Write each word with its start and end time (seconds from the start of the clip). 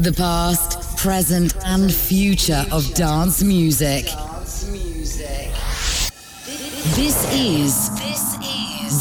The 0.00 0.12
past, 0.12 0.96
present, 0.96 1.54
and 1.66 1.92
future 1.92 2.64
of 2.72 2.94
dance 2.94 3.42
music. 3.42 4.04
This 6.96 7.18
is 7.34 7.90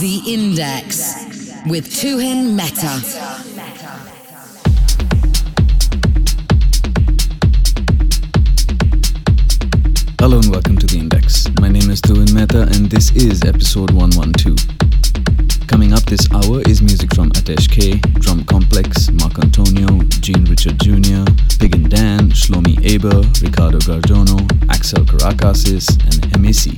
The 0.01 0.21
Index 0.27 1.15
with 1.67 1.87
Tuhin 1.87 2.53
Mehta. 2.53 2.99
Hello 10.19 10.39
and 10.39 10.51
welcome 10.51 10.77
to 10.79 10.85
The 10.85 10.97
Index. 10.99 11.47
My 11.61 11.69
name 11.69 11.89
is 11.89 12.01
Tuhin 12.01 12.33
Mehta 12.33 12.63
and 12.63 12.91
this 12.91 13.15
is 13.15 13.41
episode 13.45 13.91
112. 13.91 14.78
Coming 15.69 15.93
up 15.93 16.03
this 16.05 16.27
hour 16.31 16.63
is 16.67 16.81
music 16.81 17.13
from 17.13 17.29
Atesh 17.33 17.69
K, 17.69 17.99
Drum 18.19 18.43
Complex, 18.45 19.11
Marc 19.11 19.37
Antonio, 19.37 20.01
Gene 20.19 20.43
Richard 20.45 20.79
Jr., 20.79 21.23
Pig 21.59 21.75
and 21.75 21.91
Dan, 21.91 22.31
Shlomi 22.31 22.75
Aber, 22.89 23.21
Ricardo 23.39 23.77
Garduno, 23.77 24.39
Axel 24.71 25.05
Karakasis, 25.05 25.87
and 26.05 26.33
Emisi. 26.33 26.73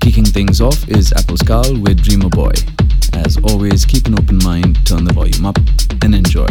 Kicking 0.00 0.24
things 0.24 0.60
off 0.60 0.88
is 0.88 1.10
Applescal 1.10 1.82
with 1.82 2.00
Dreamer 2.00 2.28
Boy. 2.28 2.52
As 3.14 3.36
always, 3.38 3.84
keep 3.84 4.06
an 4.06 4.16
open 4.16 4.38
mind, 4.44 4.78
turn 4.86 5.02
the 5.02 5.12
volume 5.12 5.44
up, 5.44 5.58
and 6.04 6.14
enjoy. 6.14 6.46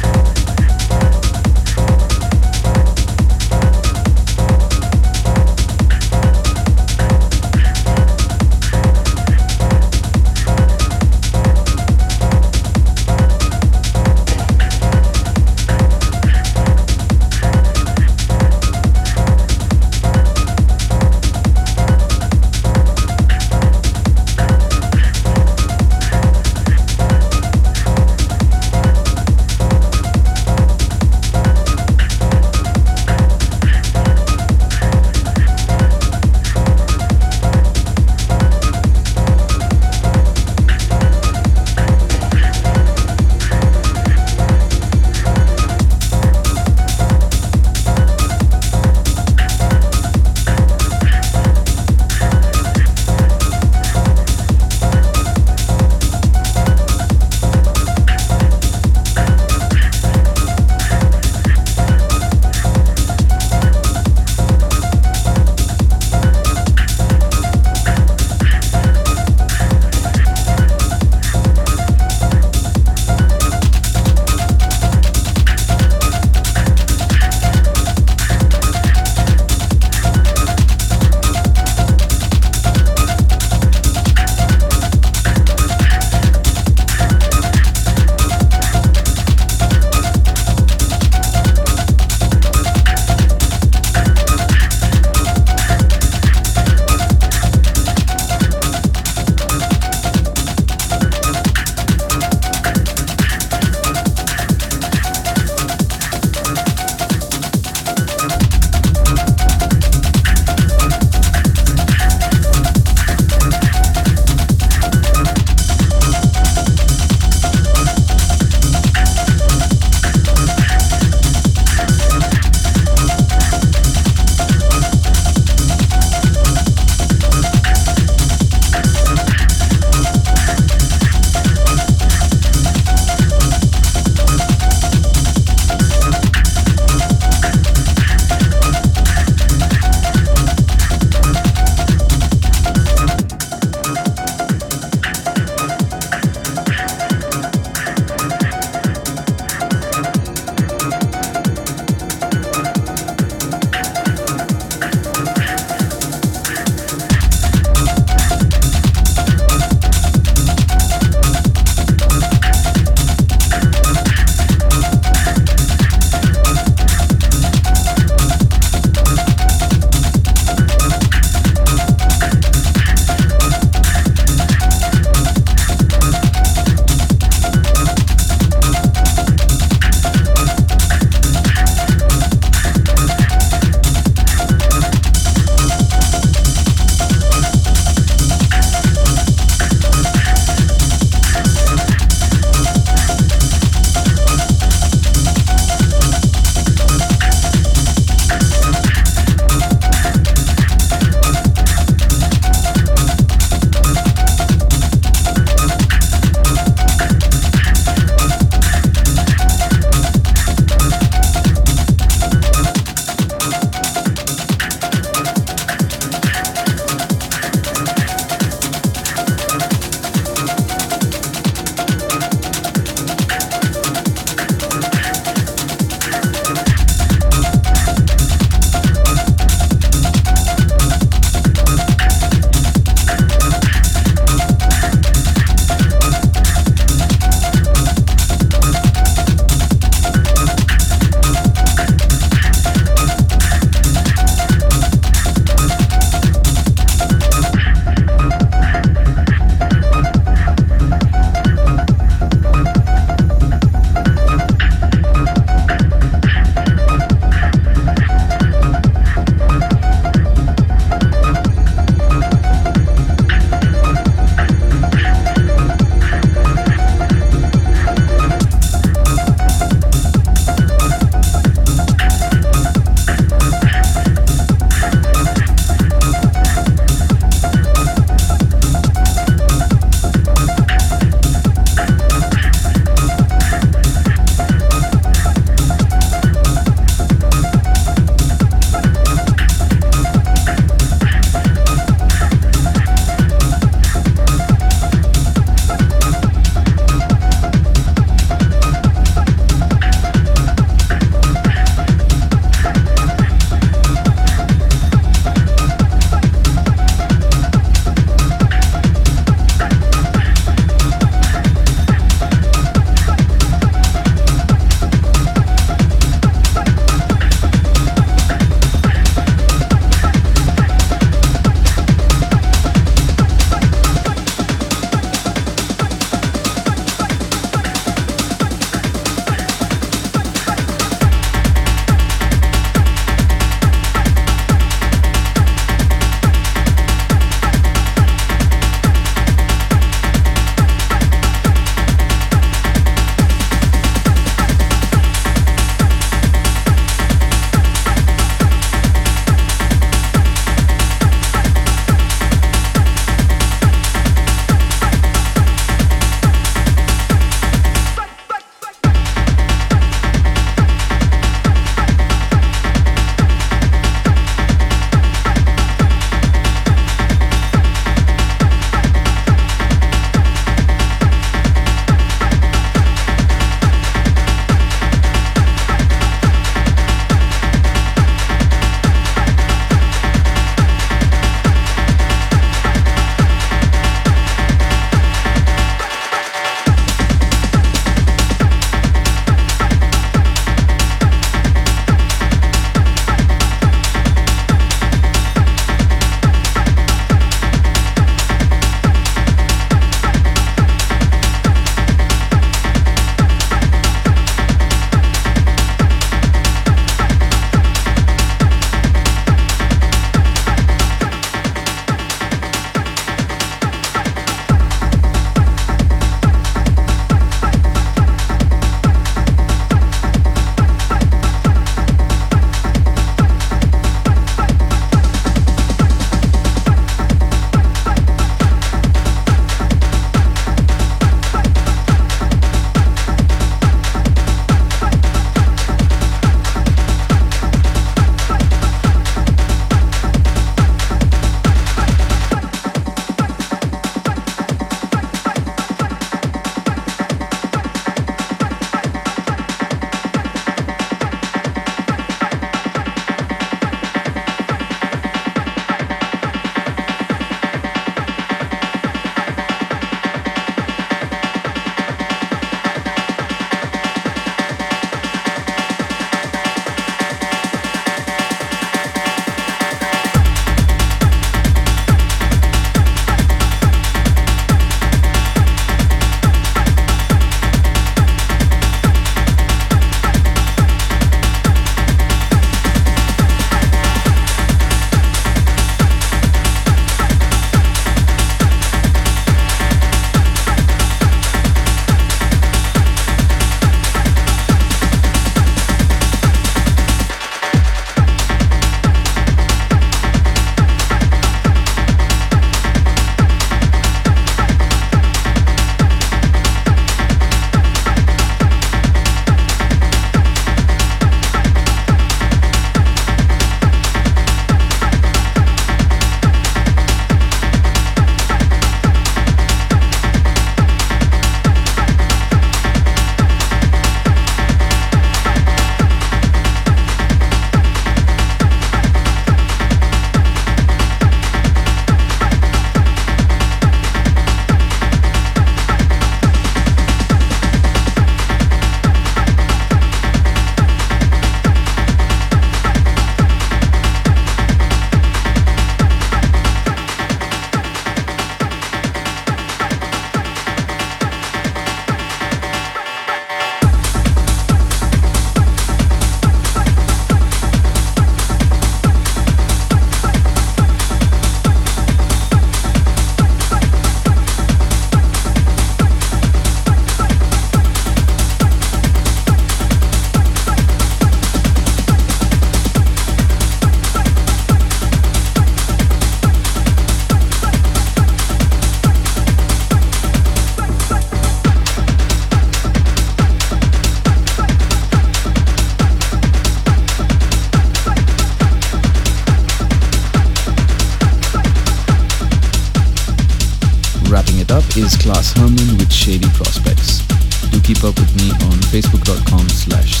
Claas 595.04 595.32
Herrmann 595.34 595.76
with 595.76 595.92
Shady 595.92 596.28
Prospects. 596.32 597.04
Do 597.52 597.60
keep 597.60 597.84
up 597.84 597.94
with 598.00 598.08
me 598.16 598.30
on 598.48 598.56
facebook.com 598.72 599.46
slash 599.50 600.00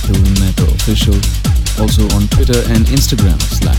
official, 0.72 1.20
also 1.76 2.08
on 2.16 2.26
Twitter 2.28 2.60
and 2.72 2.86
Instagram 2.88 3.36
slash 3.42 3.73